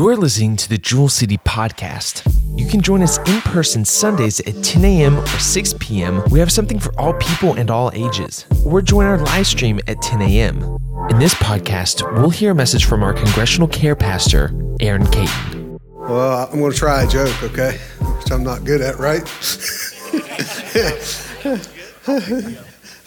[0.00, 2.26] You're listening to the Jewel City Podcast.
[2.58, 5.18] You can join us in person Sundays at 10 a.m.
[5.18, 6.22] or 6 p.m.
[6.30, 8.46] We have something for all people and all ages.
[8.64, 10.78] Or join our live stream at 10 a.m.
[11.10, 15.78] In this podcast, we'll hear a message from our congregational care pastor, Aaron Caton.
[15.92, 17.76] Well, I'm going to try a joke, okay?
[18.00, 19.20] Which I'm not good at, right?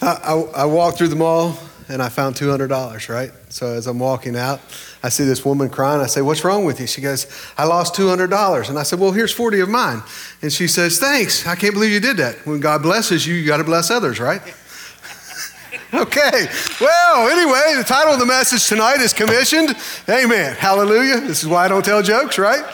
[0.00, 3.32] I, I, I walked through the mall and I found $200, right?
[3.48, 4.60] So as I'm walking out,
[5.04, 6.00] I see this woman crying.
[6.00, 6.86] I say, What's wrong with you?
[6.86, 7.26] She goes,
[7.58, 8.70] I lost $200.
[8.70, 10.02] And I said, Well, here's 40 of mine.
[10.40, 11.46] And she says, Thanks.
[11.46, 12.46] I can't believe you did that.
[12.46, 14.40] When God blesses you, you got to bless others, right?
[15.94, 16.46] okay.
[16.80, 19.76] Well, anyway, the title of the message tonight is Commissioned.
[20.08, 20.56] Amen.
[20.56, 21.20] Hallelujah.
[21.20, 22.64] This is why I don't tell jokes, right?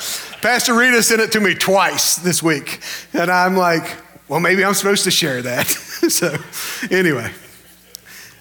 [0.40, 2.80] Pastor Rita sent it to me twice this week.
[3.12, 3.96] And I'm like,
[4.28, 5.66] well, maybe I'm supposed to share that.
[6.08, 6.36] so,
[6.92, 7.32] anyway.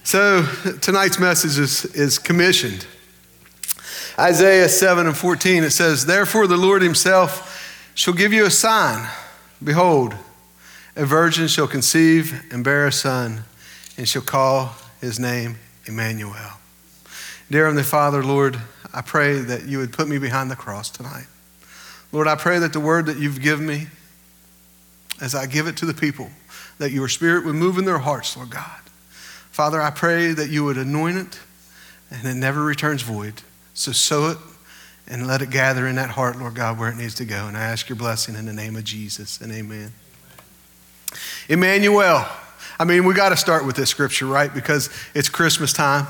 [0.04, 0.44] So,
[0.80, 2.86] tonight's message is, is commissioned.
[4.20, 9.08] Isaiah 7 and 14, it says, Therefore the Lord himself shall give you a sign.
[9.64, 10.14] Behold,
[10.98, 13.46] a virgin shall conceive and bear a son,
[13.98, 16.60] and shall call his name Emmanuel.
[17.50, 18.60] Dear Heavenly Father, Lord,
[18.94, 21.28] I pray that you would put me behind the cross tonight.
[22.12, 23.88] Lord, I pray that the word that you've given me,
[25.22, 26.30] as I give it to the people,
[26.78, 28.82] that your spirit would move in their hearts, Lord God.
[29.50, 31.40] Father, I pray that you would anoint it
[32.12, 33.44] and it never returns void.
[33.80, 34.38] So sow it
[35.08, 37.48] and let it gather in that heart, Lord God, where it needs to go.
[37.48, 39.94] And I ask your blessing in the name of Jesus and amen.
[41.48, 42.28] Emmanuel.
[42.78, 44.54] I mean, we got to start with this scripture, right?
[44.54, 46.08] Because it's Christmas time.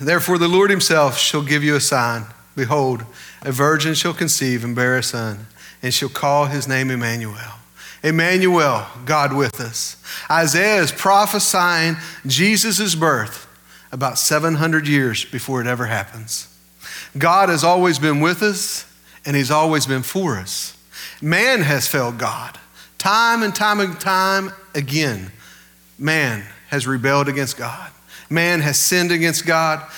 [0.00, 2.24] Therefore, the Lord himself shall give you a sign.
[2.56, 3.04] Behold,
[3.42, 5.46] a virgin shall conceive and bear a son,
[5.82, 7.52] and shall call his name Emmanuel.
[8.02, 10.02] Emmanuel, God with us.
[10.30, 13.47] Isaiah is prophesying Jesus' birth
[13.92, 16.54] about 700 years before it ever happens.
[17.16, 18.84] God has always been with us,
[19.24, 20.76] and He's always been for us.
[21.22, 22.58] Man has failed God.
[22.98, 25.30] Time and time and time again,
[25.98, 27.90] man has rebelled against God.
[28.28, 29.88] Man has sinned against God,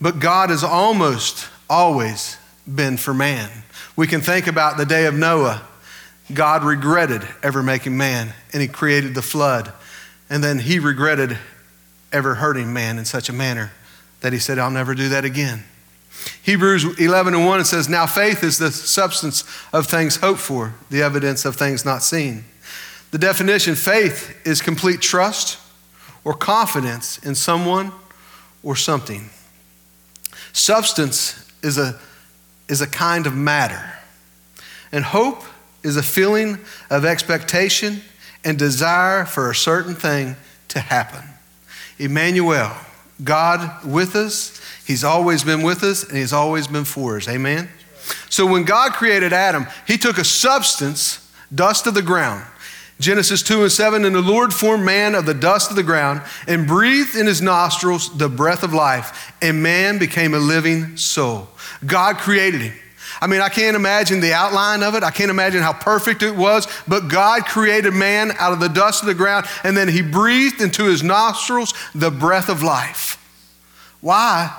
[0.00, 2.36] but God has almost always
[2.72, 3.50] been for man.
[3.96, 5.62] We can think about the day of Noah.
[6.32, 9.72] God regretted ever making man, and he created the flood.
[10.30, 11.38] And then he regretted
[12.14, 13.72] ever hurting man in such a manner
[14.20, 15.64] that he said, I'll never do that again.
[16.42, 20.74] Hebrews 11 and 1 it says, Now faith is the substance of things hoped for,
[20.88, 22.44] the evidence of things not seen.
[23.10, 25.58] The definition faith is complete trust
[26.24, 27.92] or confidence in someone
[28.62, 29.28] or something.
[30.52, 31.98] Substance is a,
[32.68, 33.92] is a kind of matter.
[34.92, 35.42] And hope
[35.82, 36.58] is a feeling
[36.88, 38.00] of expectation
[38.44, 40.36] and desire for a certain thing
[40.68, 41.33] to happen.
[41.98, 42.72] Emmanuel,
[43.22, 44.60] God with us.
[44.86, 47.28] He's always been with us and He's always been for us.
[47.28, 47.68] Amen?
[48.28, 52.44] So when God created Adam, He took a substance, dust of the ground.
[53.00, 56.22] Genesis 2 and 7, and the Lord formed man of the dust of the ground
[56.46, 61.48] and breathed in his nostrils the breath of life, and man became a living soul.
[61.84, 62.74] God created him.
[63.24, 65.02] I mean, I can't imagine the outline of it.
[65.02, 66.68] I can't imagine how perfect it was.
[66.86, 70.60] But God created man out of the dust of the ground, and then He breathed
[70.60, 73.16] into his nostrils the breath of life.
[74.02, 74.54] Why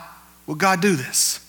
[0.48, 1.48] would God do this?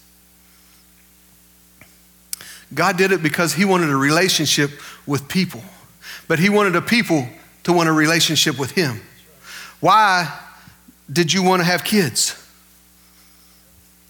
[2.75, 4.73] God did it because He wanted a relationship
[5.07, 5.63] with people,
[6.29, 7.27] but He wanted a people
[7.63, 9.01] to want a relationship with Him.
[9.81, 10.39] Why
[11.11, 12.35] did you want to have kids?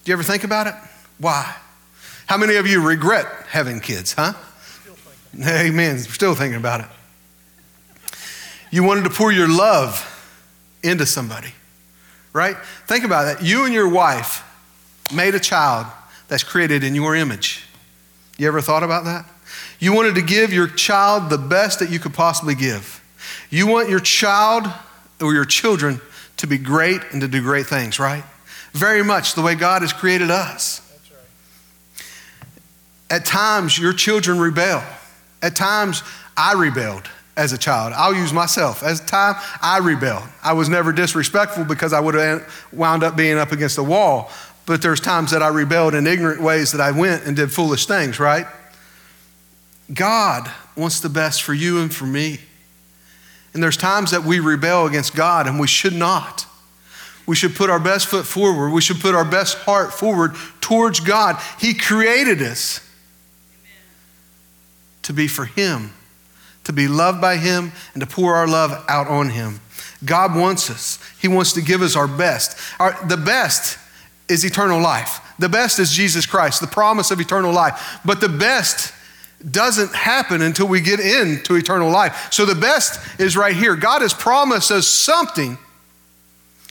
[0.02, 0.74] Do you ever think about it?
[1.18, 1.54] Why?
[2.26, 4.34] How many of you regret having kids, huh?
[5.46, 5.98] Amen.
[5.98, 6.86] Still thinking about it.
[8.70, 10.12] You wanted to pour your love
[10.82, 11.52] into somebody,
[12.32, 12.56] right?
[12.86, 13.44] Think about that.
[13.44, 14.42] You and your wife
[15.14, 15.86] made a child
[16.28, 17.64] that's created in your image.
[18.38, 19.24] You ever thought about that?
[19.78, 23.02] You wanted to give your child the best that you could possibly give.
[23.50, 24.66] You want your child
[25.20, 26.00] or your children
[26.38, 28.24] to be great and to do great things, right?
[28.72, 30.80] Very much the way God has created us.
[33.10, 34.82] At times, your children rebel.
[35.42, 36.02] At times,
[36.36, 37.92] I rebelled as a child.
[37.94, 38.82] I'll use myself.
[38.82, 40.24] As time, I rebelled.
[40.42, 44.30] I was never disrespectful because I would have wound up being up against the wall.
[44.64, 47.86] But there's times that I rebelled in ignorant ways that I went and did foolish
[47.86, 48.46] things, right?
[49.92, 52.40] God wants the best for you and for me.
[53.54, 56.46] And there's times that we rebel against God and we should not.
[57.26, 58.70] We should put our best foot forward.
[58.70, 61.40] We should put our best heart forward towards God.
[61.58, 62.85] He created us
[65.06, 65.92] to be for Him,
[66.64, 69.60] to be loved by Him, and to pour our love out on Him.
[70.04, 70.98] God wants us.
[71.20, 72.58] He wants to give us our best.
[72.80, 73.78] Our, the best
[74.28, 75.20] is eternal life.
[75.38, 78.00] The best is Jesus Christ, the promise of eternal life.
[78.04, 78.92] But the best
[79.48, 82.32] doesn't happen until we get into eternal life.
[82.32, 83.76] So the best is right here.
[83.76, 85.56] God has promised us something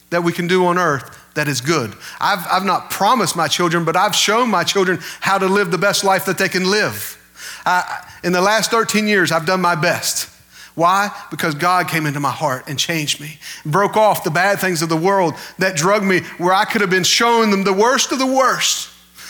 [0.10, 1.94] that we can do on earth that is good.
[2.20, 5.78] I've, I've not promised my children, but I've shown my children how to live the
[5.78, 7.22] best life that they can live.
[7.66, 10.32] I, in the last 13 years, I've done my best.
[10.74, 11.16] Why?
[11.30, 14.90] Because God came into my heart and changed me, broke off the bad things of
[14.90, 18.18] the world that drug me where I could have been showing them the worst of
[18.18, 18.90] the worst.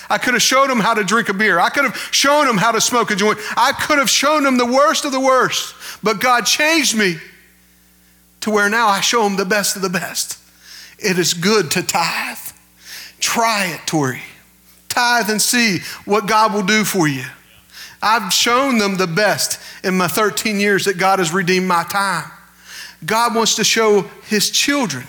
[0.10, 1.60] I could have showed them how to drink a beer.
[1.60, 3.38] I could have shown them how to smoke a joint.
[3.58, 5.76] I could have shown them the worst of the worst.
[6.02, 7.18] But God changed me
[8.42, 10.40] to where now I show them the best of the best.
[11.00, 12.38] It is good to tithe.
[13.20, 14.22] Try it, Tori.
[14.88, 17.26] Tithe and see what God will do for you.
[18.06, 22.30] I've shown them the best in my 13 years that God has redeemed my time.
[23.04, 25.06] God wants to show his children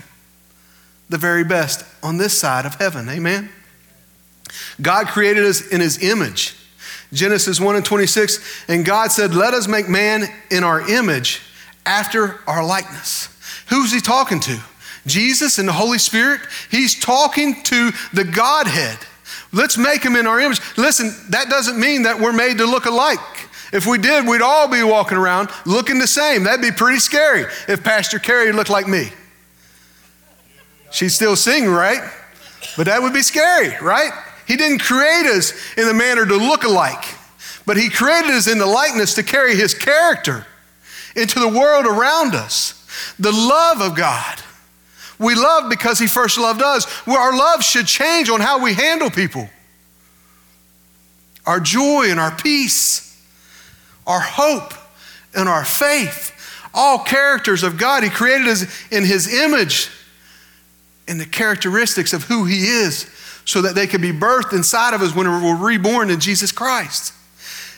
[1.10, 3.06] the very best on this side of heaven.
[3.10, 3.50] Amen.
[4.80, 6.56] God created us in his image.
[7.12, 11.42] Genesis 1 and 26, and God said, Let us make man in our image
[11.84, 13.28] after our likeness.
[13.68, 14.58] Who's he talking to?
[15.06, 16.40] Jesus and the Holy Spirit?
[16.70, 18.98] He's talking to the Godhead.
[19.56, 20.60] Let's make him in our image.
[20.76, 23.18] Listen, that doesn't mean that we're made to look alike.
[23.72, 26.44] If we did, we'd all be walking around looking the same.
[26.44, 29.08] That'd be pretty scary if Pastor Carrie looked like me.
[30.92, 32.00] She'd still sing, right?
[32.76, 34.12] But that would be scary, right?
[34.46, 37.04] He didn't create us in the manner to look alike,
[37.64, 40.46] but He created us in the likeness to carry His character
[41.16, 42.86] into the world around us.
[43.18, 44.42] The love of God.
[45.18, 46.86] We love because He first loved us.
[47.06, 49.48] Our love should change on how we handle people.
[51.46, 53.24] Our joy and our peace,
[54.06, 54.74] our hope
[55.34, 56.32] and our faith,
[56.74, 58.02] all characters of God.
[58.02, 59.88] He created us in His image
[61.08, 63.10] and the characteristics of who He is
[63.44, 67.14] so that they could be birthed inside of us when we're reborn in Jesus Christ.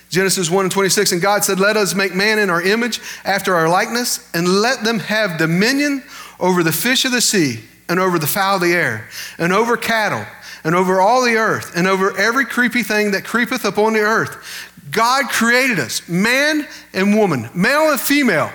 [0.08, 3.55] Genesis 1 and 26, and God said, Let us make man in our image, after
[3.55, 6.02] our likeness, and let them have dominion
[6.40, 9.08] over the fish of the sea, and over the fowl of the air,
[9.38, 10.25] and over cattle,
[10.64, 14.70] and over all the earth, and over every creepy thing that creepeth upon the earth.
[14.90, 18.50] God created us, man and woman, male and female,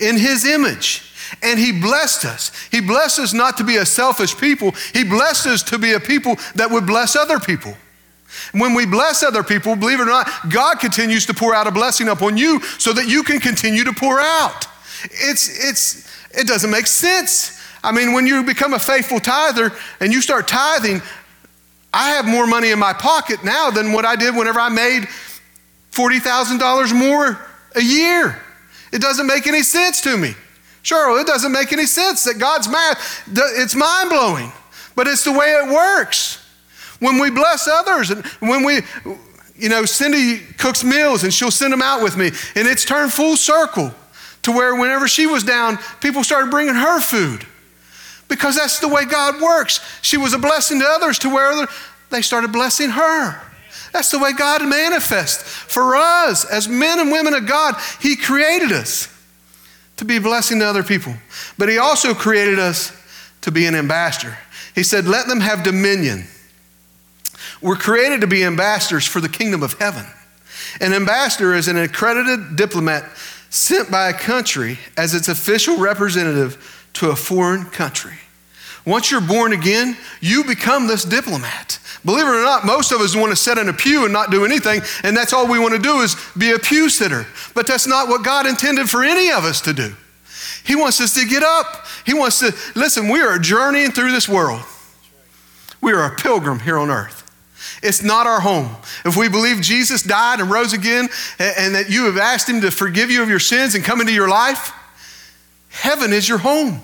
[0.00, 1.10] in his image.
[1.42, 2.52] And he blessed us.
[2.70, 6.00] He blessed us not to be a selfish people, he blessed us to be a
[6.00, 7.74] people that would bless other people.
[8.52, 11.70] When we bless other people, believe it or not, God continues to pour out a
[11.70, 14.66] blessing upon you so that you can continue to pour out.
[15.04, 16.03] It's, it's,
[16.36, 17.60] it doesn't make sense.
[17.82, 21.02] I mean, when you become a faithful tither and you start tithing,
[21.92, 25.06] I have more money in my pocket now than what I did whenever I made
[25.92, 27.38] $40,000 more
[27.76, 28.40] a year.
[28.92, 30.34] It doesn't make any sense to me.
[30.82, 34.52] Cheryl, it doesn't make any sense that God's math, it's mind blowing,
[34.94, 36.40] but it's the way it works.
[37.00, 38.80] When we bless others and when we,
[39.56, 43.12] you know, Cindy cooks meals and she'll send them out with me, and it's turned
[43.12, 43.94] full circle
[44.44, 47.46] to where whenever she was down, people started bringing her food
[48.28, 49.80] because that's the way God works.
[50.02, 51.66] She was a blessing to others to where
[52.10, 53.40] they started blessing her.
[53.92, 55.42] That's the way God manifests.
[55.42, 59.08] For us, as men and women of God, He created us
[59.96, 61.14] to be a blessing to other people.
[61.58, 62.92] But He also created us
[63.42, 64.36] to be an ambassador.
[64.74, 66.24] He said, Let them have dominion.
[67.62, 70.04] We're created to be ambassadors for the kingdom of heaven.
[70.80, 73.04] An ambassador is an accredited diplomat
[73.54, 78.14] sent by a country as its official representative to a foreign country.
[78.84, 81.78] Once you're born again, you become this diplomat.
[82.04, 84.30] Believe it or not, most of us want to sit in a pew and not
[84.30, 87.26] do anything, and that's all we want to do is be a pew sitter.
[87.54, 89.94] But that's not what God intended for any of us to do.
[90.64, 91.86] He wants us to get up.
[92.04, 94.62] He wants to, listen, we are journeying through this world.
[95.80, 97.23] We are a pilgrim here on earth.
[97.84, 98.74] It's not our home.
[99.04, 102.70] If we believe Jesus died and rose again and that you have asked Him to
[102.70, 104.72] forgive you of your sins and come into your life,
[105.68, 106.80] heaven is your home.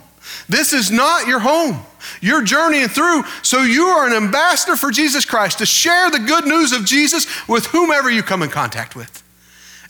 [0.49, 1.81] This is not your home.
[2.21, 6.47] You're journeying through, so you are an ambassador for Jesus Christ to share the good
[6.47, 9.23] news of Jesus with whomever you come in contact with.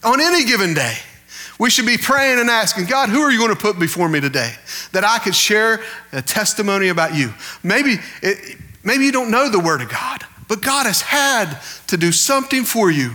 [0.05, 0.97] On any given day,
[1.59, 4.21] we should be praying and asking, God, who are you going to put before me
[4.21, 4.55] today
[4.93, 5.81] that I could share
[6.13, 7.35] a testimony about you?
[7.63, 11.97] Maybe, it, maybe you don't know the Word of God, but God has had to
[11.97, 13.13] do something for you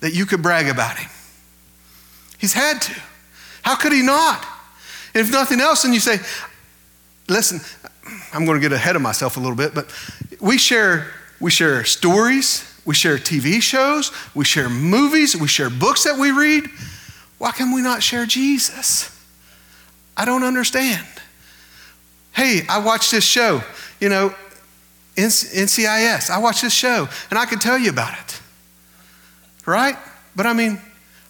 [0.00, 1.10] that you could brag about Him.
[2.38, 3.02] He's had to.
[3.60, 4.42] How could He not?
[5.14, 6.20] If nothing else, then you say,
[7.28, 7.60] listen,
[8.32, 9.94] I'm going to get ahead of myself a little bit, but
[10.40, 16.04] we share, we share stories, we share TV shows, we share movies, we share books
[16.04, 16.64] that we read.
[17.36, 19.10] Why can we not share Jesus?
[20.16, 21.06] I don't understand.
[22.32, 23.62] Hey, I watched this show.
[24.00, 24.34] You know,
[25.16, 26.30] NCIS.
[26.30, 28.40] I watch this show and I could tell you about it.
[29.66, 29.96] Right?
[30.36, 30.80] But I mean,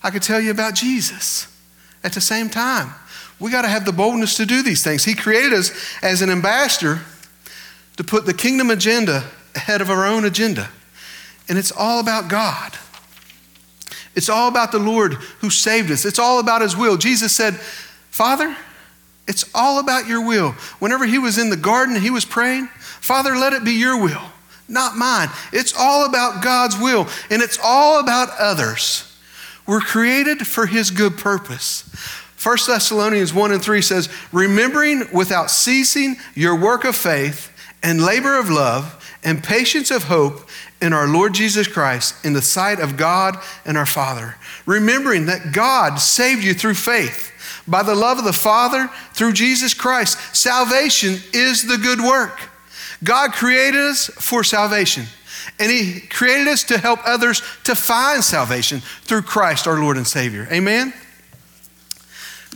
[0.02, 1.46] I could tell you about Jesus
[2.02, 2.92] at the same time.
[3.40, 5.04] We got to have the boldness to do these things.
[5.04, 5.72] He created us
[6.02, 7.00] as an ambassador
[7.96, 9.24] to put the kingdom agenda
[9.54, 10.70] ahead of our own agenda.
[11.48, 12.72] And it's all about God.
[14.14, 16.04] It's all about the Lord who saved us.
[16.04, 16.96] It's all about His will.
[16.96, 17.54] Jesus said,
[18.10, 18.56] Father,
[19.26, 20.52] it's all about your will.
[20.78, 24.22] Whenever He was in the garden, He was praying, Father, let it be your will,
[24.68, 25.28] not mine.
[25.52, 29.10] It's all about God's will, and it's all about others.
[29.66, 31.82] We're created for His good purpose.
[32.42, 37.50] 1 Thessalonians 1 and 3 says, Remembering without ceasing your work of faith
[37.82, 40.46] and labor of love and patience of hope
[40.82, 44.36] in our Lord Jesus Christ in the sight of God and our Father.
[44.66, 47.33] Remembering that God saved you through faith
[47.66, 50.18] by the love of the Father through Jesus Christ.
[50.34, 52.38] Salvation is the good work.
[53.02, 55.06] God created us for salvation.
[55.58, 60.06] And He created us to help others to find salvation through Christ our Lord and
[60.06, 60.48] Savior.
[60.50, 60.92] Amen?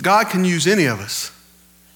[0.02, 1.32] God can use any of us,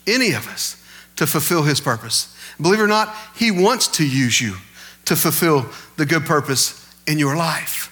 [0.06, 0.76] any of us,
[1.16, 2.36] to fulfill His purpose.
[2.60, 4.56] Believe it or not, He wants to use you
[5.04, 5.66] to fulfill
[5.96, 7.88] the good purpose in your life.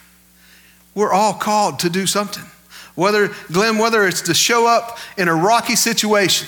[0.93, 2.50] We're all called to do something.
[2.95, 6.47] Whether, Glenn, whether it's to show up in a rocky situation,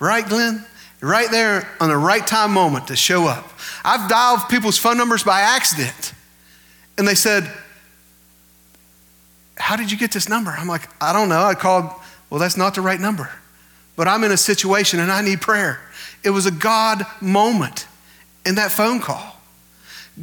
[0.00, 0.64] right, Glenn?
[1.00, 3.52] Right there on the right time moment to show up.
[3.84, 6.12] I've dialed people's phone numbers by accident,
[6.96, 7.52] and they said,
[9.56, 10.50] How did you get this number?
[10.50, 11.42] I'm like, I don't know.
[11.42, 11.90] I called,
[12.30, 13.30] well, that's not the right number.
[13.96, 15.80] But I'm in a situation and I need prayer.
[16.24, 17.86] It was a God moment
[18.44, 19.37] in that phone call.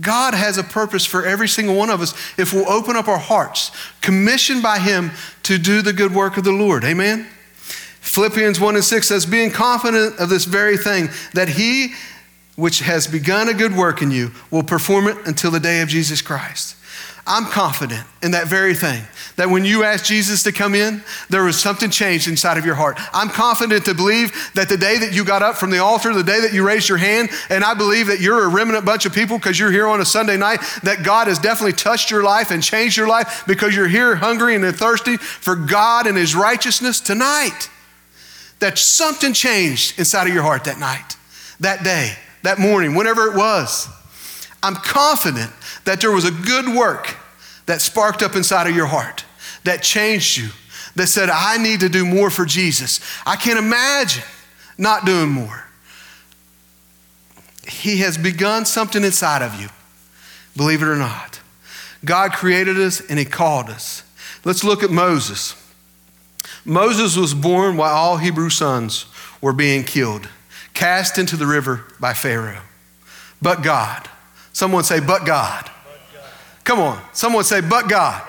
[0.02, 3.20] God has a purpose for every single one of us if we'll open up our
[3.20, 3.72] hearts,
[4.02, 5.12] commissioned by Him
[5.44, 6.84] to do the good work of the Lord.
[6.84, 7.28] Amen?
[8.02, 11.94] Philippians 1 and 6 says, Being confident of this very thing, that He
[12.56, 15.90] which has begun a good work in you will perform it until the day of
[15.90, 16.76] Jesus Christ.
[17.28, 19.02] I'm confident in that very thing.
[19.36, 22.76] That when you asked Jesus to come in, there was something changed inside of your
[22.76, 23.00] heart.
[23.14, 26.24] I'm confident to believe that the day that you got up from the altar, the
[26.24, 29.14] day that you raised your hand, and I believe that you're a remnant bunch of
[29.14, 32.52] people because you're here on a Sunday night, that God has definitely touched your life
[32.52, 37.02] and changed your life because you're here hungry and thirsty for God and His righteousness
[37.02, 37.70] tonight.
[38.60, 41.18] That something changed inside of your heart that night,
[41.60, 42.14] that day,
[42.44, 43.90] that morning, whenever it was.
[44.62, 45.52] I'm confident
[45.86, 47.16] that there was a good work
[47.66, 49.26] that sparked up inside of your heart,
[49.64, 50.50] that changed you,
[50.96, 53.00] that said, I need to do more for Jesus.
[53.26, 54.24] I can't imagine
[54.78, 55.66] not doing more.
[57.68, 59.70] He has begun something inside of you,
[60.56, 61.40] believe it or not.
[62.04, 64.04] God created us and He called us.
[64.44, 65.56] Let's look at Moses.
[66.64, 69.06] Moses was born while all Hebrew sons
[69.42, 70.30] were being killed,
[70.74, 72.62] cast into the river by Pharaoh.
[73.42, 74.08] But God,
[74.54, 75.70] someone say, but God.
[76.66, 77.02] Come on.
[77.14, 78.22] Someone say, but God.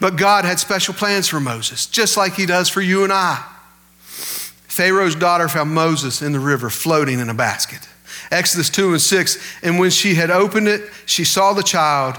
[0.00, 3.44] But God had special plans for Moses, just like He does for you and I.
[4.02, 7.86] Pharaoh's daughter found Moses in the river floating in a basket.
[8.30, 9.38] Exodus 2 and 6.
[9.62, 12.16] And when she had opened it, she saw the child,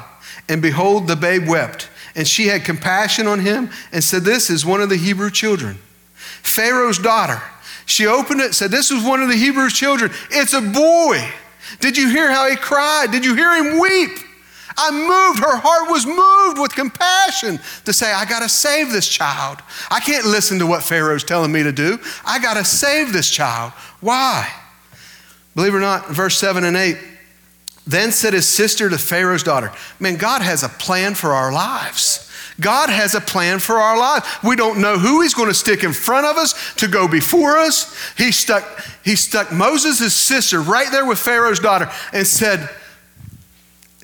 [0.48, 1.90] and behold, the babe wept.
[2.16, 5.80] And she had compassion on him and said, This is one of the Hebrew children.
[6.14, 7.42] Pharaoh's daughter,
[7.86, 10.12] she opened it, said, This is one of the Hebrew children.
[10.30, 11.28] It's a boy.
[11.80, 13.12] Did you hear how he cried?
[13.12, 14.20] Did you hear him weep?
[14.78, 19.08] I moved, her heart was moved with compassion to say, I got to save this
[19.08, 19.60] child.
[19.90, 22.00] I can't listen to what Pharaoh's telling me to do.
[22.26, 23.72] I got to save this child.
[24.02, 24.50] Why?
[25.56, 26.98] Believe it or not, verse 7 and 8.
[27.86, 32.30] Then said his sister to Pharaoh's daughter, Man, God has a plan for our lives.
[32.60, 34.26] God has a plan for our lives.
[34.44, 37.58] We don't know who he's going to stick in front of us to go before
[37.58, 37.96] us.
[38.16, 38.64] He stuck,
[39.04, 42.70] he stuck Moses' sister right there with Pharaoh's daughter and said,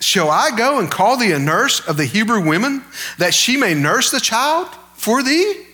[0.00, 2.82] Shall I go and call thee a nurse of the Hebrew women
[3.18, 5.66] that she may nurse the child for thee?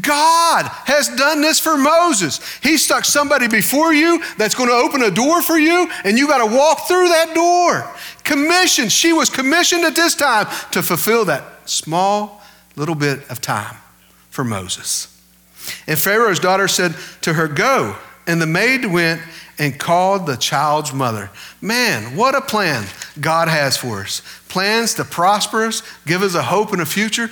[0.00, 2.40] God has done this for Moses.
[2.62, 6.26] He stuck somebody before you that's going to open a door for you, and you
[6.26, 7.88] got to walk through that door.
[8.24, 8.90] Commissioned.
[8.90, 12.42] She was commissioned at this time to fulfill that small
[12.76, 13.76] little bit of time
[14.30, 15.14] for Moses.
[15.86, 17.96] And Pharaoh's daughter said to her, Go.
[18.26, 19.22] And the maid went
[19.58, 21.30] and called the child's mother.
[21.60, 22.86] Man, what a plan
[23.20, 24.22] God has for us.
[24.48, 27.30] Plans to prosper us, give us a hope and a future.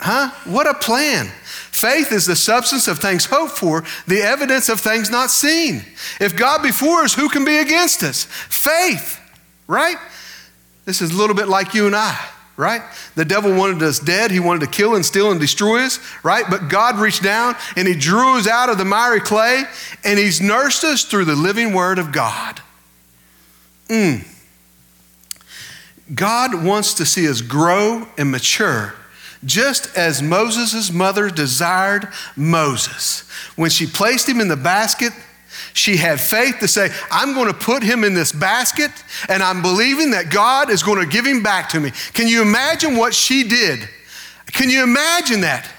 [0.00, 0.30] Huh?
[0.44, 1.26] What a plan.
[1.26, 5.82] Faith is the substance of things hoped for, the evidence of things not seen.
[6.20, 8.24] If God before us, who can be against us?
[8.24, 9.20] Faith,
[9.66, 9.96] right?
[10.86, 12.18] This is a little bit like you and I
[12.56, 12.82] right?
[13.14, 14.30] The devil wanted us dead.
[14.30, 16.44] He wanted to kill and steal and destroy us, right?
[16.48, 19.64] But God reached down and He drew us out of the miry clay
[20.04, 22.60] and He's nursed us through the living Word of God.
[23.88, 24.26] Mm.
[26.14, 28.94] God wants to see us grow and mature
[29.44, 33.28] just as Moses' mother desired Moses.
[33.54, 35.12] When she placed him in the basket,
[35.72, 38.90] she had faith to say, I'm going to put him in this basket
[39.28, 41.92] and I'm believing that God is going to give him back to me.
[42.12, 43.88] Can you imagine what she did?
[44.52, 45.70] Can you imagine that?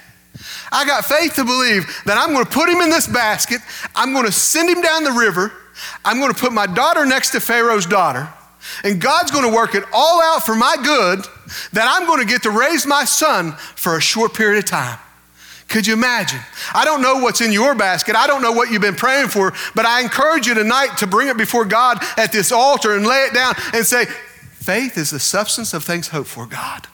[0.72, 3.62] I got faith to believe that I'm going to put him in this basket.
[3.96, 5.54] I'm going to send him down the river.
[6.04, 8.28] I'm going to put my daughter next to Pharaoh's daughter.
[8.84, 11.20] And God's going to work it all out for my good
[11.74, 15.00] that I'm going to get to raise my son for a short period of time.
[15.68, 16.40] Could you imagine?
[16.74, 18.16] I don't know what's in your basket.
[18.16, 21.28] I don't know what you've been praying for, but I encourage you tonight to bring
[21.28, 25.20] it before God at this altar and lay it down and say, Faith is the
[25.20, 26.88] substance of things hoped for, God.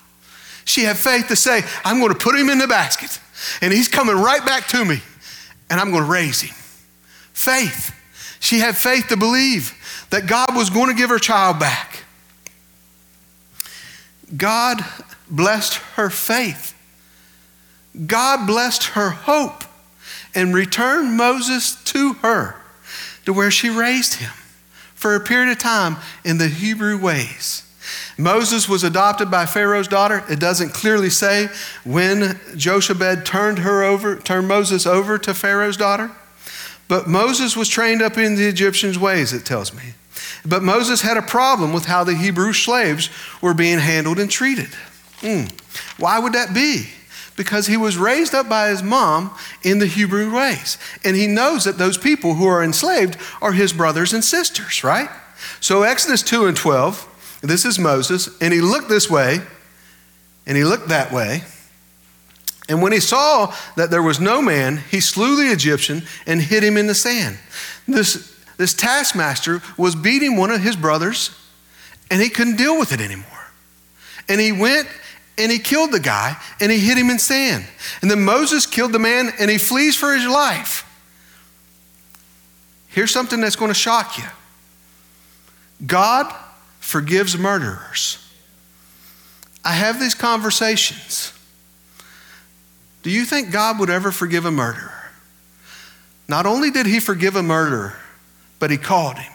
[0.66, 3.20] She had faith to say, I'm going to put him in the basket,
[3.62, 5.02] and he's coming right back to me,
[5.70, 6.56] and I'm going to raise him.
[7.34, 7.92] Faith.
[8.40, 9.74] She had faith to believe
[10.10, 12.04] that God was going to give her child back.
[14.36, 14.84] God
[15.30, 16.73] blessed her faith.
[18.06, 19.64] God blessed her hope
[20.36, 22.56] and returned Moses to her
[23.26, 24.32] to where she raised him
[24.96, 27.60] for a period of time in the Hebrew ways.
[28.18, 30.24] Moses was adopted by Pharaoh's daughter.
[30.30, 31.50] It doesn't clearly say
[31.84, 36.12] when Jochebed turned her over, turned Moses over to Pharaoh's daughter.
[36.88, 39.94] But Moses was trained up in the Egyptians' ways, it tells me.
[40.46, 43.10] But Moses had a problem with how the Hebrew slaves
[43.42, 44.70] were being handled and treated.
[45.22, 45.52] Mm.
[45.98, 46.90] Why would that be?
[47.36, 50.78] Because he was raised up by his mom in the Hebrew ways.
[51.04, 55.10] And he knows that those people who are enslaved are his brothers and sisters, right?
[55.60, 59.42] So, Exodus 2 and 12, this is Moses, and he looked this way,
[60.46, 61.44] and he looked that way.
[62.70, 66.64] And when he saw that there was no man, he slew the Egyptian and hid
[66.64, 67.38] him in the sand.
[67.88, 71.38] This, this taskmaster was beating one of his brothers,
[72.10, 73.28] and he couldn't deal with it anymore.
[74.30, 74.88] And he went
[75.38, 77.66] and he killed the guy and he hid him in sand.
[78.02, 80.90] And then Moses killed the man and he flees for his life.
[82.88, 84.26] Here's something that's going to shock you
[85.86, 86.34] God
[86.80, 88.20] forgives murderers.
[89.66, 91.34] I have these conversations.
[93.02, 95.12] Do you think God would ever forgive a murderer?
[96.28, 97.96] Not only did he forgive a murderer,
[98.60, 99.33] but he called him.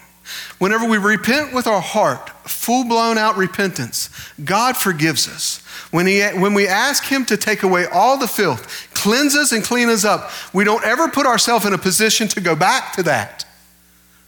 [0.58, 4.10] Whenever we repent with our heart, full blown out repentance,
[4.44, 5.58] God forgives us.
[5.90, 9.64] When, he, when we ask Him to take away all the filth, cleanse us and
[9.64, 13.02] clean us up, we don't ever put ourselves in a position to go back to
[13.04, 13.46] that.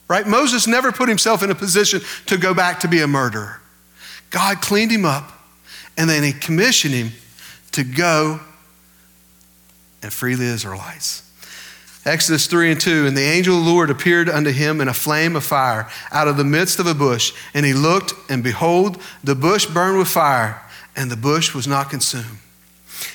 [0.08, 0.26] Right?
[0.26, 3.60] Moses never put himself in a position to go back to be a murderer.
[4.30, 5.30] God cleaned him up,
[5.96, 7.12] and then He commissioned him
[7.72, 8.40] to go
[10.02, 11.29] and free the Israelites.
[12.04, 14.94] Exodus 3 and 2 And the angel of the Lord appeared unto him in a
[14.94, 17.32] flame of fire out of the midst of a bush.
[17.52, 20.62] And he looked, and behold, the bush burned with fire,
[20.96, 22.38] and the bush was not consumed.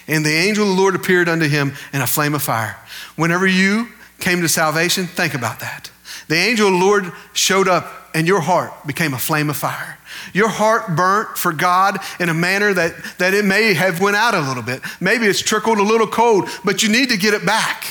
[0.07, 2.77] And the angel of the Lord appeared unto him in a flame of fire.
[3.15, 5.89] Whenever you came to salvation, think about that.
[6.27, 9.97] The angel of the Lord showed up, and your heart became a flame of fire.
[10.33, 14.33] Your heart burnt for God in a manner that, that it may have went out
[14.33, 14.81] a little bit.
[14.99, 17.85] Maybe it's trickled a little cold, but you need to get it back.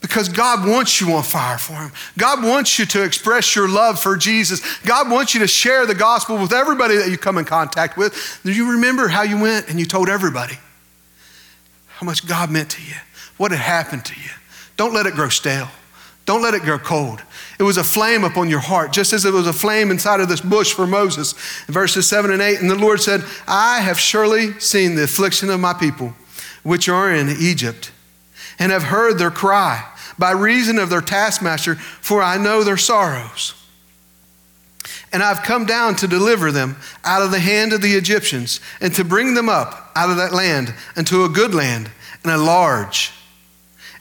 [0.00, 1.92] Because God wants you on fire for Him.
[2.16, 4.78] God wants you to express your love for Jesus.
[4.80, 8.40] God wants you to share the gospel with everybody that you come in contact with.
[8.44, 10.58] Do you remember how you went and you told everybody
[11.88, 12.94] how much God meant to you,
[13.38, 14.30] what had happened to you?
[14.76, 15.68] Don't let it grow stale.
[16.26, 17.22] Don't let it grow cold.
[17.58, 20.28] It was a flame upon your heart, just as it was a flame inside of
[20.28, 21.34] this bush for Moses.
[21.66, 25.50] In verses 7 and 8, and the Lord said, I have surely seen the affliction
[25.50, 26.14] of my people,
[26.62, 27.90] which are in Egypt
[28.58, 29.84] and have heard their cry
[30.18, 33.54] by reason of their taskmaster, for I know their sorrows.
[35.12, 38.94] And I've come down to deliver them out of the hand of the Egyptians and
[38.94, 41.90] to bring them up out of that land into a good land
[42.24, 43.12] and a large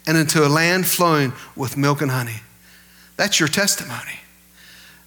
[0.06, 2.42] and into a land flowing with milk and honey.
[3.16, 4.20] That's your testimony.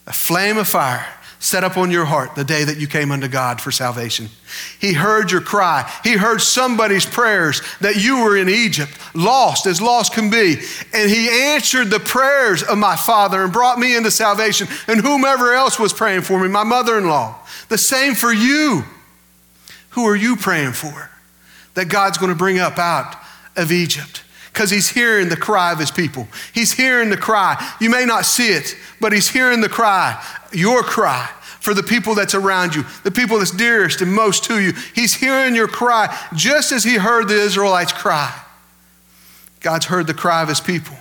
[0.07, 1.07] A flame of fire
[1.41, 4.29] set up on your heart the day that you came unto God for salvation.
[4.79, 5.91] He heard your cry.
[6.05, 10.57] He heard somebody's prayers that you were in Egypt, lost as lost can be.
[10.93, 15.55] And He answered the prayers of my father and brought me into salvation and whomever
[15.55, 17.37] else was praying for me, my mother in law.
[17.71, 18.85] The same for you.
[19.91, 21.11] Who are you praying for
[21.75, 23.17] that God's going to bring up out
[23.57, 24.23] of Egypt?
[24.53, 26.27] Because he's hearing the cry of his people.
[26.53, 27.75] He's hearing the cry.
[27.81, 32.15] You may not see it, but he's hearing the cry your cry for the people
[32.15, 34.73] that's around you, the people that's dearest and most to you.
[34.95, 38.35] He's hearing your cry just as he heard the Israelites cry.
[39.61, 40.97] God's heard the cry of his people.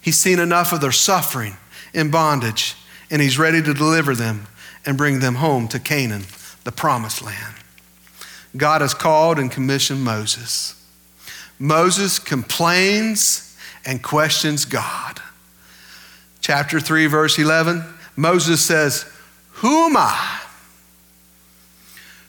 [0.00, 1.56] He's seen enough of their suffering
[1.92, 2.74] in bondage,
[3.10, 4.46] and he's ready to deliver them
[4.86, 6.24] and bring them home to Canaan,
[6.64, 7.56] the promised land.
[8.56, 10.75] God has called and commissioned Moses.
[11.58, 15.20] Moses complains and questions God.
[16.40, 19.04] Chapter 3, verse 11, Moses says,
[19.52, 20.40] Who am I?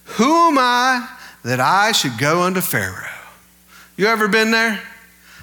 [0.06, 1.08] Who am I
[1.44, 3.06] that I should go unto Pharaoh?
[3.98, 4.82] You ever been there?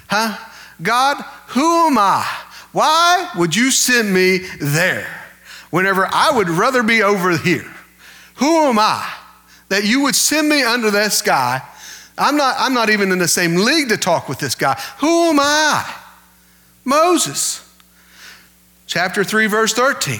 [0.07, 0.37] Huh?
[0.81, 1.17] God,
[1.49, 2.25] who am I?
[2.71, 5.07] Why would you send me there
[5.69, 7.71] whenever I would rather be over here?
[8.35, 9.09] Who am I
[9.69, 11.61] that you would send me under that guy?
[12.17, 14.79] I'm not, I'm not even in the same league to talk with this guy.
[14.99, 15.93] Who am I?
[16.83, 17.61] Moses.
[18.87, 20.19] Chapter 3, verse 13.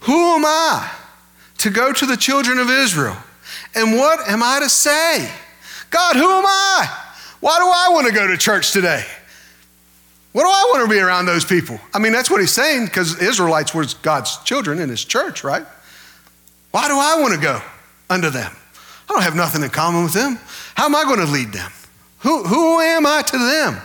[0.00, 0.90] Who am I
[1.58, 3.16] to go to the children of Israel?
[3.74, 5.30] And what am I to say?
[5.90, 7.04] God, who am I?
[7.40, 9.04] Why do I want to go to church today?
[10.32, 11.80] What do I want to be around those people?
[11.92, 15.66] I mean, that's what he's saying because Israelites were God's children in his church, right?
[16.70, 17.60] Why do I want to go
[18.10, 18.54] unto them?
[19.08, 20.38] I don't have nothing in common with them.
[20.78, 21.72] How am I going to lead them?
[22.20, 23.82] Who, who am I to them?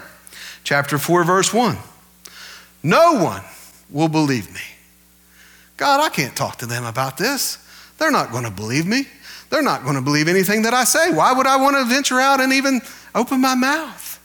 [0.63, 1.75] Chapter 4, verse 1.
[2.83, 3.41] No one
[3.89, 4.61] will believe me.
[5.75, 7.57] God, I can't talk to them about this.
[7.97, 9.07] They're not going to believe me.
[9.49, 11.11] They're not going to believe anything that I say.
[11.11, 12.79] Why would I want to venture out and even
[13.15, 14.19] open my mouth?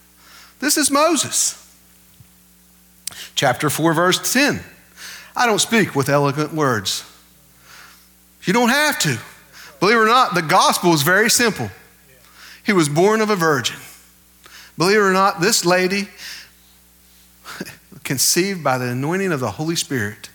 [0.60, 1.54] This is Moses.
[3.34, 4.60] Chapter 4, verse 10.
[5.34, 7.02] I don't speak with eloquent words.
[8.42, 9.18] You don't have to.
[9.80, 11.70] Believe it or not, the gospel is very simple.
[12.68, 13.78] He was born of a virgin.
[14.76, 16.06] Believe it or not, this lady
[18.04, 20.28] conceived by the anointing of the Holy Spirit,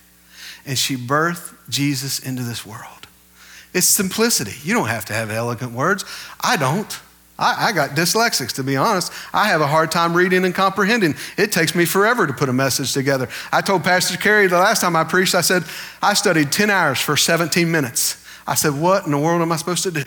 [0.66, 3.06] and she birthed Jesus into this world.
[3.72, 4.50] It's simplicity.
[4.64, 6.04] You don't have to have elegant words.
[6.40, 6.98] I don't.
[7.38, 9.12] I, I, got dyslexics, to be honest.
[9.32, 11.14] I have a hard time reading and comprehending.
[11.38, 13.28] It takes me forever to put a message together.
[13.52, 15.62] I told Pastor Kerry the last time I preached, I said,
[16.02, 18.26] I studied 10 hours for 17 minutes.
[18.44, 20.02] I said, What in the world am I supposed to do?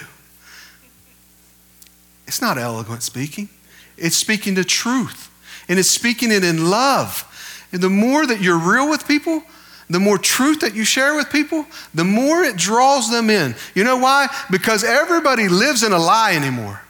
[2.27, 3.49] It's not eloquent speaking,
[3.97, 5.31] it's speaking the truth,
[5.69, 7.23] and it's speaking it in love.
[7.71, 9.43] And the more that you're real with people,
[9.89, 13.55] the more truth that you share with people, the more it draws them in.
[13.73, 14.27] You know why?
[14.51, 16.81] Because everybody lives in a lie anymore.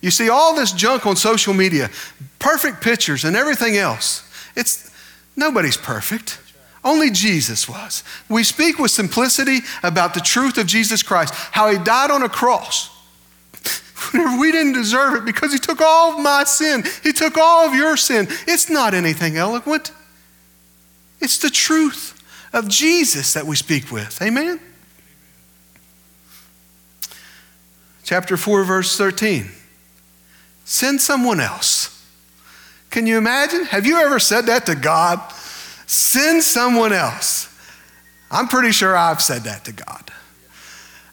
[0.00, 1.90] You see all this junk on social media,
[2.38, 4.22] perfect pictures and everything else.
[4.56, 4.90] It's
[5.36, 6.38] nobody's perfect.
[6.82, 8.02] Only Jesus was.
[8.28, 12.28] We speak with simplicity about the truth of Jesus Christ, how he died on a
[12.28, 12.90] cross.
[14.14, 16.84] we didn't deserve it because he took all of my sin.
[17.02, 18.28] He took all of your sin.
[18.46, 19.92] It's not anything eloquent.
[21.20, 22.20] It's the truth
[22.52, 24.20] of Jesus that we speak with.
[24.22, 24.60] Amen?
[28.04, 29.50] Chapter 4, verse 13.
[30.64, 31.96] Send someone else.
[32.90, 33.64] Can you imagine?
[33.66, 35.20] Have you ever said that to God?
[35.86, 37.46] Send someone else.
[38.30, 40.10] I'm pretty sure I've said that to God.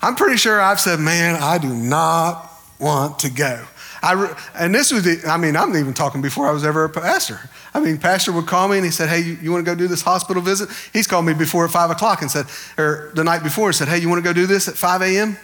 [0.01, 3.65] I'm pretty sure I've said, man, I do not want to go.
[4.01, 6.89] I, and this was, the, I mean, I'm even talking before I was ever a
[6.89, 7.39] pastor.
[7.73, 9.75] I mean, pastor would call me and he said, hey, you, you want to go
[9.75, 10.69] do this hospital visit?
[10.93, 12.45] He's called me before at 5 o'clock and said,
[12.77, 15.01] or the night before and said, hey, you want to go do this at 5
[15.01, 15.37] a.m.?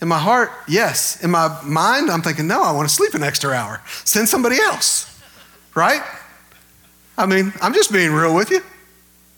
[0.00, 1.22] In my heart, yes.
[1.24, 3.80] In my mind, I'm thinking, no, I want to sleep an extra hour.
[4.04, 5.18] Send somebody else,
[5.74, 6.02] right?
[7.16, 8.60] I mean, I'm just being real with you.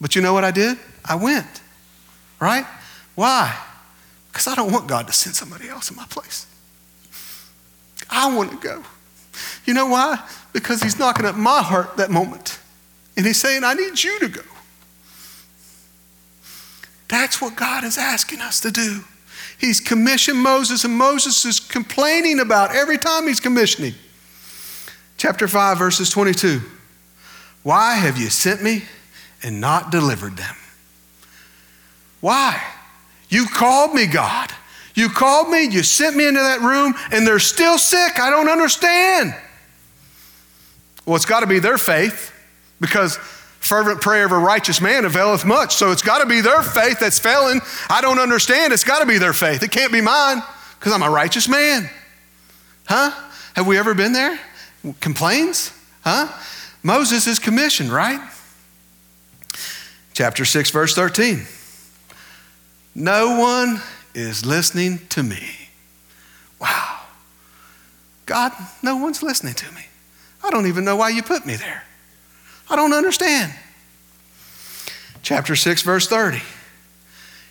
[0.00, 0.78] But you know what I did?
[1.04, 1.46] I went,
[2.40, 2.66] right?
[3.14, 3.56] Why?
[4.28, 6.46] Because I don't want God to send somebody else in my place.
[8.10, 8.82] I want to go.
[9.64, 10.22] You know why?
[10.52, 12.58] Because he's knocking at my heart that moment.
[13.16, 14.42] And he's saying, I need you to go.
[17.08, 19.04] That's what God is asking us to do.
[19.58, 23.94] He's commissioned Moses, and Moses is complaining about every time he's commissioning.
[25.16, 26.60] Chapter 5, verses 22.
[27.62, 28.82] Why have you sent me
[29.42, 30.54] and not delivered them?
[32.20, 32.62] Why?
[33.28, 34.52] You called me, God.
[34.96, 38.18] You called me, you sent me into that room, and they're still sick.
[38.18, 39.34] I don't understand.
[41.04, 42.32] Well, it's got to be their faith
[42.80, 43.16] because
[43.60, 45.74] fervent prayer of a righteous man availeth much.
[45.74, 47.60] So it's got to be their faith that's failing.
[47.90, 48.72] I don't understand.
[48.72, 49.62] It's got to be their faith.
[49.62, 50.42] It can't be mine
[50.78, 51.90] because I'm a righteous man.
[52.86, 53.10] Huh?
[53.54, 54.40] Have we ever been there?
[55.00, 55.72] Complains?
[56.04, 56.28] Huh?
[56.82, 58.20] Moses is commissioned, right?
[60.14, 61.42] Chapter 6, verse 13.
[62.94, 63.82] No one
[64.16, 65.68] is listening to me.
[66.58, 67.00] Wow.
[68.24, 68.52] God,
[68.82, 69.82] no one's listening to me.
[70.42, 71.84] I don't even know why you put me there.
[72.70, 73.52] I don't understand.
[75.22, 76.40] Chapter 6, verse 30.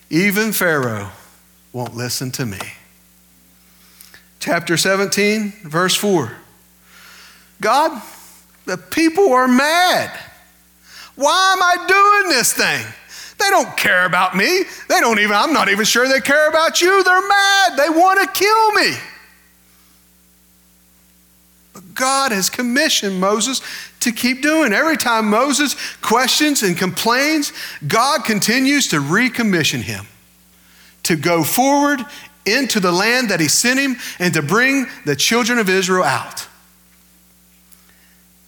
[0.10, 1.12] Even Pharaoh
[1.72, 2.60] won't listen to me.
[4.40, 6.32] Chapter 17, verse 4.
[7.62, 8.02] God,
[8.66, 10.18] the people are mad.
[11.16, 12.86] Why am I doing this thing?
[13.38, 14.64] They don't care about me.
[14.88, 17.04] They don't even, I'm not even sure they care about you.
[17.04, 17.78] They're mad.
[17.78, 18.98] They want to kill me.
[21.74, 23.62] But God has commissioned Moses
[24.00, 24.72] to keep doing.
[24.72, 27.52] Every time Moses questions and complains,
[27.86, 30.08] God continues to recommission him
[31.04, 32.00] to go forward
[32.46, 36.48] into the land that he sent him and to bring the children of Israel out.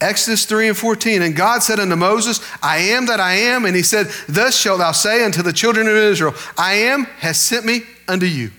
[0.00, 1.22] Exodus 3 and 14.
[1.22, 3.64] And God said unto Moses, I am that I am.
[3.64, 7.38] And he said, Thus shalt thou say unto the children of Israel, I am has
[7.38, 8.52] sent me unto you.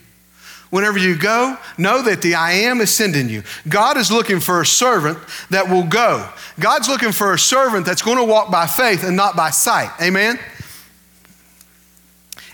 [0.69, 3.41] Whenever you go, know that the I am is sending you.
[3.67, 5.17] God is looking for a servant
[5.49, 6.29] that will go.
[6.59, 9.89] God's looking for a servant that's going to walk by faith and not by sight.
[9.99, 10.37] Amen?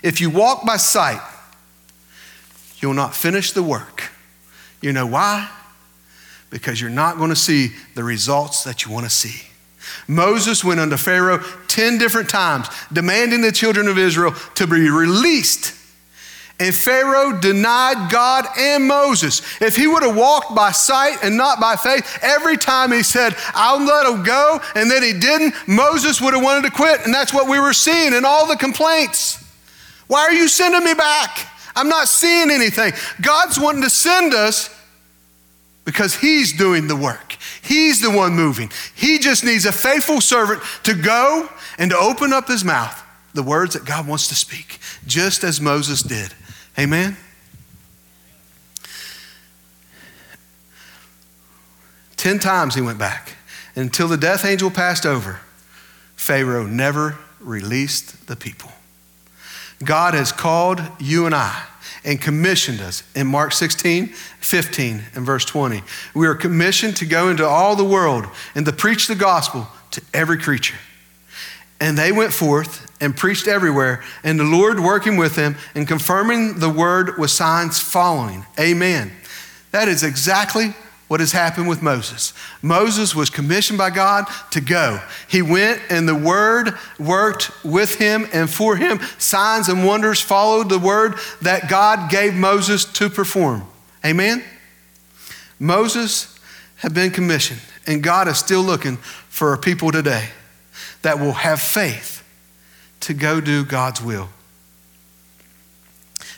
[0.02, 1.20] If you walk by sight,
[2.78, 4.10] you'll not finish the work.
[4.80, 5.50] You know why?
[6.56, 9.46] Because you're not going to see the results that you want to see.
[10.08, 15.74] Moses went unto Pharaoh 10 different times, demanding the children of Israel to be released.
[16.58, 19.42] And Pharaoh denied God and Moses.
[19.60, 23.36] If he would have walked by sight and not by faith, every time he said,
[23.52, 27.04] I'll let him go, and then he didn't, Moses would have wanted to quit.
[27.04, 29.44] And that's what we were seeing in all the complaints.
[30.06, 31.46] Why are you sending me back?
[31.76, 32.94] I'm not seeing anything.
[33.20, 34.70] God's wanting to send us
[35.86, 37.38] because He's doing the work.
[37.62, 38.70] He's the one moving.
[38.94, 43.42] He just needs a faithful servant to go and to open up his mouth, the
[43.42, 46.34] words that God wants to speak, just as Moses did.
[46.78, 47.16] Amen?
[52.16, 53.36] Ten times he went back.
[53.76, 55.40] Until the death angel passed over,
[56.16, 58.72] Pharaoh never released the people.
[59.84, 61.62] God has called you and I
[62.06, 65.82] and commissioned us in Mark 16, 15, and verse 20.
[66.14, 70.00] We are commissioned to go into all the world and to preach the gospel to
[70.14, 70.76] every creature.
[71.80, 76.60] And they went forth and preached everywhere, and the Lord working with them and confirming
[76.60, 78.46] the word with signs following.
[78.58, 79.12] Amen.
[79.72, 80.74] That is exactly
[81.08, 82.32] what has happened with Moses.
[82.62, 85.00] Moses was commissioned by God to go.
[85.28, 88.98] He went, and the word worked with him and for him.
[89.18, 93.64] Signs and wonders followed the word that God gave Moses to perform.
[94.04, 94.42] Amen?
[95.58, 96.38] Moses
[96.76, 100.28] had been commissioned, and God is still looking for a people today
[101.02, 102.24] that will have faith
[103.00, 104.28] to go do God's will.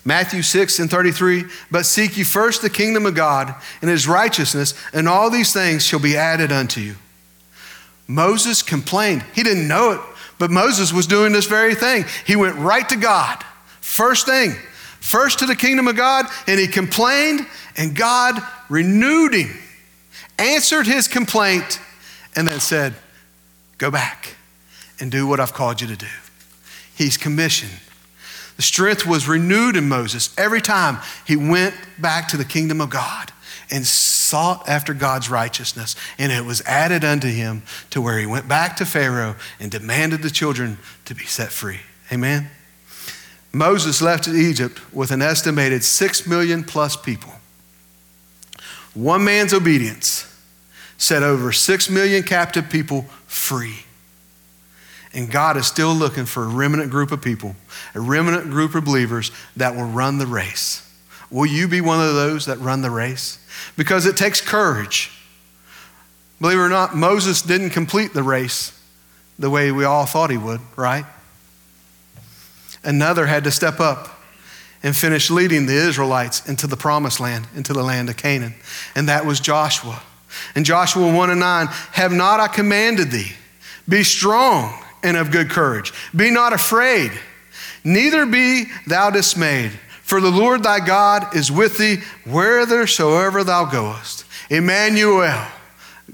[0.08, 4.72] Matthew 6 and 33, but seek ye first the kingdom of God and his righteousness,
[4.94, 6.94] and all these things shall be added unto you.
[8.06, 9.22] Moses complained.
[9.34, 10.00] He didn't know it,
[10.38, 12.06] but Moses was doing this very thing.
[12.26, 13.44] He went right to God.
[13.82, 14.52] First thing,
[15.00, 18.40] first to the kingdom of God, and he complained, and God
[18.70, 19.58] renewed him,
[20.38, 21.80] answered his complaint,
[22.34, 22.94] and then said,
[23.76, 24.36] Go back
[25.00, 26.06] and do what I've called you to do.
[26.96, 27.78] He's commissioned
[28.58, 32.90] the strength was renewed in Moses every time he went back to the kingdom of
[32.90, 33.30] God
[33.70, 35.94] and sought after God's righteousness.
[36.18, 40.22] And it was added unto him to where he went back to Pharaoh and demanded
[40.22, 41.78] the children to be set free.
[42.12, 42.50] Amen.
[43.52, 47.34] Moses left Egypt with an estimated six million plus people.
[48.92, 50.24] One man's obedience
[50.96, 53.84] set over six million captive people free.
[55.14, 57.56] And God is still looking for a remnant group of people,
[57.94, 60.84] a remnant group of believers that will run the race.
[61.30, 63.38] Will you be one of those that run the race?
[63.76, 65.10] Because it takes courage.
[66.40, 68.72] Believe it or not, Moses didn't complete the race
[69.38, 71.04] the way we all thought he would, right?
[72.84, 74.20] Another had to step up
[74.82, 78.54] and finish leading the Israelites into the promised land, into the land of Canaan.
[78.94, 80.02] And that was Joshua.
[80.54, 83.32] In Joshua 1 and 9, have not I commanded thee?
[83.88, 85.92] Be strong and of good courage.
[86.14, 87.10] Be not afraid,
[87.82, 94.24] neither be thou dismayed, for the Lord thy God is with thee whithersoever thou goest.
[94.50, 95.46] Emmanuel,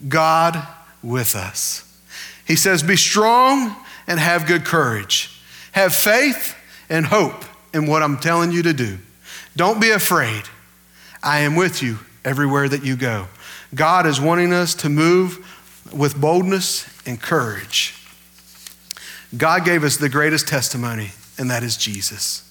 [0.08, 0.66] God
[1.02, 1.80] with us.
[2.46, 3.76] He says, Be strong
[4.06, 5.40] and have good courage.
[5.72, 6.56] Have faith
[6.88, 8.98] and hope in what I'm telling you to do.
[9.56, 10.44] Don't be afraid.
[11.22, 13.26] I am with you everywhere that you go.
[13.74, 15.44] God is wanting us to move
[15.92, 17.94] with boldness and courage.
[19.36, 22.50] God gave us the greatest testimony, and that is Jesus.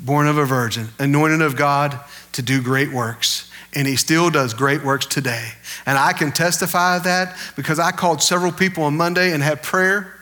[0.00, 1.98] Born of a virgin, anointed of God
[2.32, 3.50] to do great works.
[3.74, 5.48] And he still does great works today.
[5.86, 9.62] And I can testify of that because I called several people on Monday and had
[9.62, 10.14] prayer.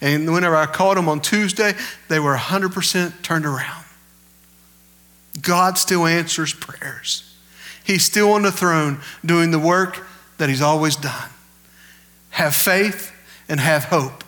[0.00, 1.74] And whenever I called them on Tuesday,
[2.08, 3.84] they were 100% turned around.
[5.40, 7.34] God still answers prayers.
[7.84, 10.06] He's still on the throne doing the work
[10.38, 11.30] that he's always done.
[12.30, 13.12] Have faith
[13.48, 14.21] and have hope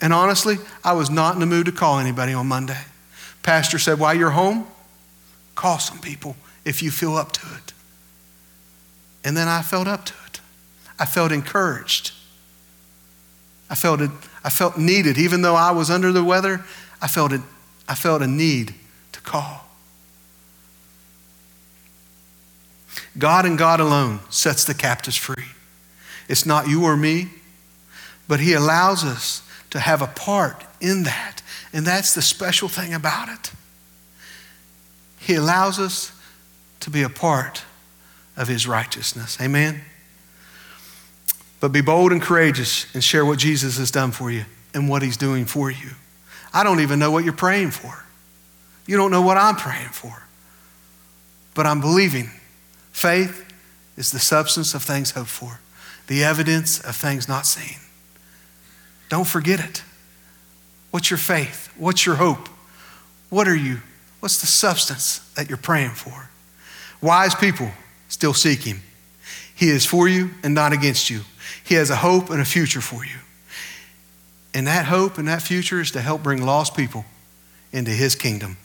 [0.00, 2.80] And honestly, I was not in the mood to call anybody on Monday.
[3.42, 4.66] Pastor said, while you're home,
[5.54, 7.72] call some people if you feel up to it.
[9.24, 10.40] And then I felt up to it.
[10.98, 12.12] I felt encouraged.
[13.68, 14.10] I felt it,
[14.42, 15.16] I felt needed.
[15.18, 16.64] Even though I was under the weather,
[17.00, 17.40] I felt it,
[17.88, 18.74] I felt a need
[19.12, 19.66] to call.
[23.16, 25.46] God and God alone sets the captives free.
[26.28, 27.28] It's not you or me,
[28.28, 31.42] but He allows us to have a part in that.
[31.72, 33.52] And that's the special thing about it.
[35.18, 36.12] He allows us
[36.80, 37.64] to be a part
[38.36, 39.38] of His righteousness.
[39.40, 39.82] Amen?
[41.60, 45.02] But be bold and courageous and share what Jesus has done for you and what
[45.02, 45.90] He's doing for you.
[46.52, 48.04] I don't even know what you're praying for.
[48.86, 50.22] You don't know what I'm praying for.
[51.54, 52.30] But I'm believing
[52.92, 53.46] Faith
[53.96, 55.60] is the substance of things hoped for,
[56.06, 57.78] the evidence of things not seen.
[59.10, 59.82] Don't forget it.
[60.90, 61.70] What's your faith?
[61.76, 62.48] What's your hope?
[63.28, 63.80] What are you?
[64.20, 66.30] What's the substance that you're praying for?
[67.02, 67.70] Wise people
[68.08, 68.82] still seek Him.
[69.54, 71.20] He is for you and not against you.
[71.64, 73.18] He has a hope and a future for you.
[74.54, 77.04] And that hope and that future is to help bring lost people
[77.72, 78.56] into His kingdom.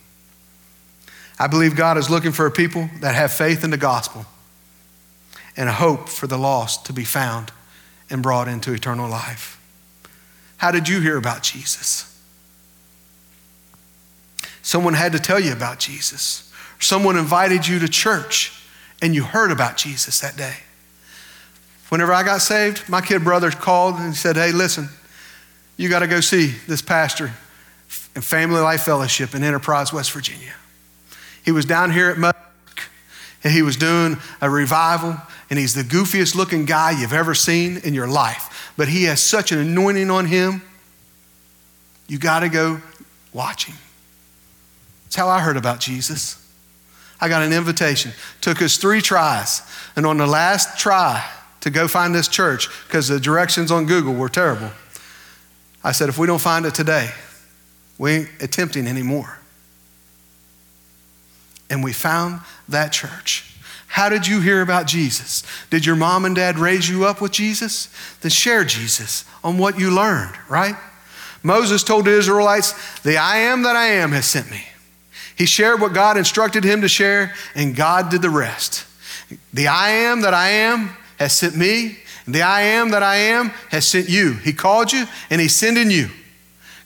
[1.40, 4.26] I believe God is looking for a people that have faith in the gospel
[5.58, 7.52] and a hope for the lost to be found
[8.10, 9.60] and brought into eternal life.
[10.58, 12.12] How did you hear about Jesus?
[14.62, 16.52] Someone had to tell you about Jesus.
[16.80, 18.52] Someone invited you to church
[19.02, 20.56] and you heard about Jesus that day.
[21.90, 24.90] Whenever I got saved, my kid brother called and said, Hey, listen,
[25.78, 27.32] you got to go see this pastor
[28.16, 30.54] in Family Life Fellowship in Enterprise, West Virginia.
[31.44, 32.36] He was down here at Mud
[33.44, 35.16] and he was doing a revival,
[35.52, 38.50] and he's the goofiest looking guy you've ever seen in your life.
[38.78, 40.62] But he has such an anointing on him,
[42.08, 42.82] you got to go
[43.34, 43.76] watch him.
[45.06, 46.42] That's how I heard about Jesus.
[47.20, 48.12] I got an invitation.
[48.42, 49.62] Took us three tries.
[49.96, 51.26] And on the last try
[51.62, 54.72] to go find this church, because the directions on Google were terrible,
[55.84, 57.12] I said, if we don't find it today,
[57.98, 59.40] we ain't attempting anymore
[61.70, 63.55] and we found that church.
[63.96, 65.42] How did you hear about Jesus?
[65.70, 67.88] Did your mom and dad raise you up with Jesus?
[68.20, 70.76] Then share Jesus on what you learned, right?
[71.44, 74.66] Moses told the Israelites, The I am that I am has sent me.
[75.38, 78.86] He shared what God instructed him to share, and God did the rest.
[79.54, 83.52] The I am that I am has sent me, the I am that I am
[83.70, 84.34] has sent you.
[84.34, 86.10] He called you, and He's sending you.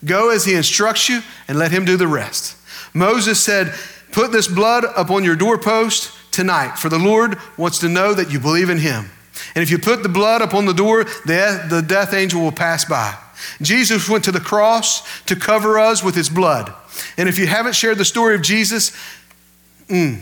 [0.06, 2.56] Go as He instructs you, and let Him do the rest.
[2.94, 3.74] Moses said,
[4.12, 8.40] Put this blood upon your doorpost tonight, for the Lord wants to know that you
[8.40, 9.10] believe in him.
[9.56, 12.86] And if you put the blood upon the door, the, the death angel will pass
[12.86, 13.18] by.
[13.62, 16.74] Jesus went to the cross to cover us with his blood.
[17.18, 18.92] And if you haven't shared the story of Jesus,
[19.88, 20.22] mm,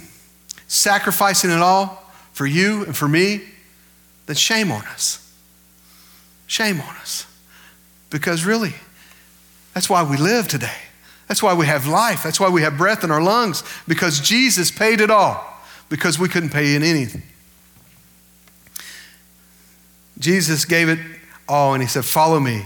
[0.67, 3.41] sacrificing it all for you and for me,
[4.27, 5.23] then shame on us.
[6.45, 7.25] Shame on us.
[8.09, 8.75] Because really,
[9.73, 10.77] that's why we live today.
[11.27, 12.23] That's why we have life.
[12.23, 15.56] That's why we have breath in our lungs, because Jesus paid it all,
[15.89, 17.23] because we couldn't pay in anything.
[20.19, 20.99] Jesus gave it
[21.47, 22.65] all, and he said, Follow me,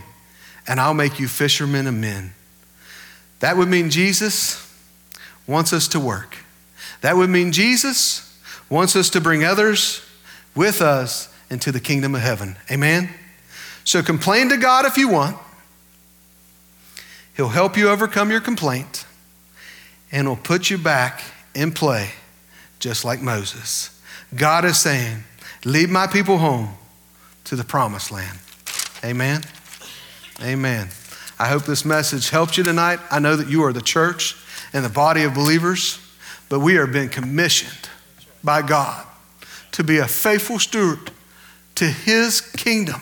[0.68, 2.34] and I'll make you fishermen of men.
[3.40, 4.68] That would mean Jesus
[5.48, 6.38] wants us to work.
[7.02, 10.02] That would mean Jesus wants us to bring others
[10.56, 12.56] with us into the kingdom of heaven.
[12.72, 13.10] Amen?
[13.84, 15.38] So complain to God if you want.
[17.36, 19.06] He'll help you overcome your complaint
[20.12, 21.24] and will put you back
[21.56, 22.12] in play,
[22.82, 23.98] just like Moses.
[24.36, 25.24] God is saying,
[25.64, 26.74] Lead my people home
[27.46, 28.38] to the promised land.
[29.06, 29.42] Amen.
[30.42, 30.90] Amen.
[31.40, 33.00] I hope this message helped you tonight.
[33.10, 34.36] I know that you are the church
[34.74, 36.00] and the body of believers,
[36.50, 37.90] but we are being commissioned
[38.44, 39.06] by God
[39.72, 41.12] to be a faithful steward
[41.76, 43.02] to his kingdom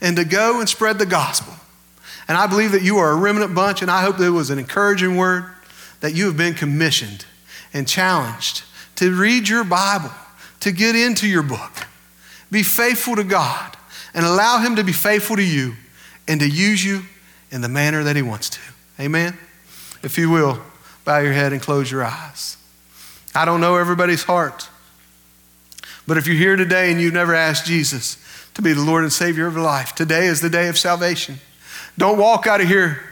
[0.00, 1.54] and to go and spread the gospel
[2.28, 4.50] and I believe that you are a remnant bunch, and I hope that it was
[4.50, 5.44] an encouraging word
[6.00, 7.26] that you have been commissioned
[7.72, 8.64] and challenged
[9.02, 10.12] to read your Bible,
[10.60, 11.88] to get into your book.
[12.52, 13.76] Be faithful to God
[14.14, 15.74] and allow Him to be faithful to you
[16.28, 17.02] and to use you
[17.50, 18.60] in the manner that He wants to.
[19.00, 19.36] Amen?
[20.04, 20.62] If you will,
[21.04, 22.56] bow your head and close your eyes.
[23.34, 24.68] I don't know everybody's heart,
[26.06, 28.18] but if you're here today and you've never asked Jesus
[28.54, 31.40] to be the Lord and Savior of your life, today is the day of salvation.
[31.98, 33.02] Don't walk out of here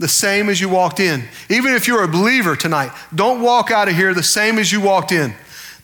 [0.00, 1.22] the same as you walked in.
[1.50, 4.80] Even if you're a believer tonight, don't walk out of here the same as you
[4.80, 5.34] walked in.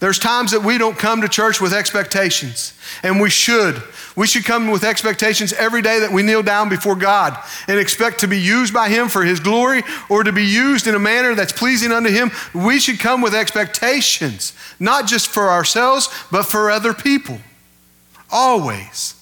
[0.01, 3.83] There's times that we don't come to church with expectations, and we should.
[4.15, 7.39] We should come with expectations every day that we kneel down before God
[7.69, 10.95] and expect to be used by Him for His glory or to be used in
[10.95, 12.31] a manner that's pleasing unto Him.
[12.55, 17.39] We should come with expectations, not just for ourselves, but for other people.
[18.31, 19.15] Always.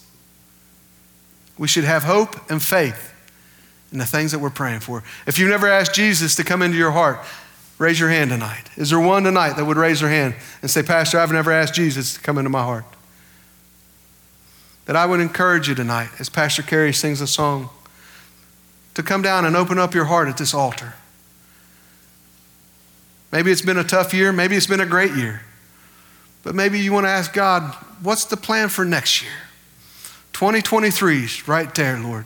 [1.57, 3.14] We should have hope and faith
[3.95, 5.03] in the things that we're praying for.
[5.25, 7.19] If you've never asked Jesus to come into your heart,
[7.77, 8.69] raise your hand tonight.
[8.75, 11.73] Is there one tonight that would raise their hand and say, Pastor, I've never asked
[11.73, 12.83] Jesus to come into my heart?
[14.85, 17.69] That I would encourage you tonight, as Pastor Carey sings a song,
[18.95, 20.93] to come down and open up your heart at this altar.
[23.31, 25.41] Maybe it's been a tough year, maybe it's been a great year.
[26.43, 27.73] But maybe you want to ask God,
[28.03, 29.31] what's the plan for next year?
[30.33, 32.25] 2023 is right there, Lord.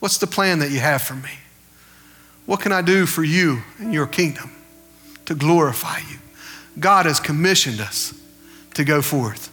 [0.00, 1.30] What's the plan that you have for me?
[2.44, 4.52] What can I do for you and your kingdom
[5.24, 6.18] to glorify you?
[6.78, 8.14] God has commissioned us
[8.74, 9.52] to go forth.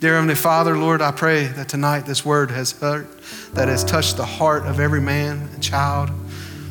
[0.00, 3.06] Dear Heavenly Father, Lord, I pray that tonight this word has hurt,
[3.52, 6.10] that has touched the heart of every man and child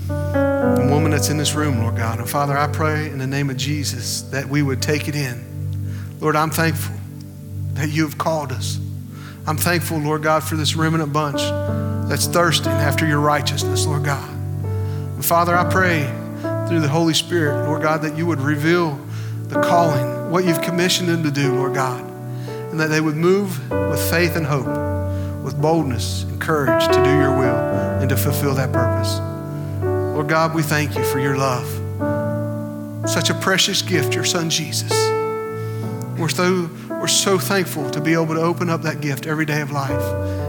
[0.09, 2.19] and woman that's in this room, Lord God.
[2.19, 5.43] And Father, I pray in the name of Jesus that we would take it in.
[6.19, 6.95] Lord, I'm thankful
[7.73, 8.79] that you have called us.
[9.45, 11.41] I'm thankful, Lord God, for this remnant bunch
[12.09, 14.29] that's thirsting after your righteousness, Lord God.
[14.29, 16.03] And Father, I pray
[16.67, 18.99] through the Holy Spirit, Lord God, that you would reveal
[19.47, 22.01] the calling, what you've commissioned them to do, Lord God,
[22.71, 24.67] and that they would move with faith and hope,
[25.43, 27.57] with boldness and courage to do your will
[27.99, 29.19] and to fulfill that purpose.
[29.83, 31.67] Lord God, we thank you for your love.
[33.09, 34.91] Such a precious gift, your son Jesus.
[36.17, 36.69] We're so,
[37.03, 39.91] we're so thankful to be able to open up that gift every day of life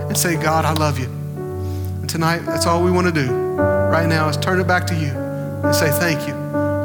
[0.07, 1.07] and say, God, I love you.
[1.07, 4.95] And tonight, that's all we want to do right now is turn it back to
[4.95, 6.35] you and say thank you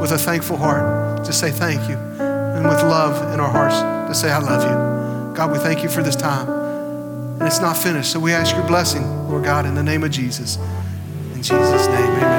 [0.02, 1.24] with a thankful heart.
[1.24, 1.98] Just say thank you.
[1.98, 3.76] And with love in our hearts
[4.10, 5.36] to say, I love you.
[5.38, 6.50] God, we thank you for this time.
[6.50, 8.12] And it's not finished.
[8.12, 10.58] So we ask your blessing, Lord God, in the name of Jesus.
[11.36, 12.39] In Jesus' name, amen.